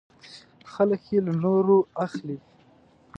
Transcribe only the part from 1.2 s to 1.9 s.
له نورو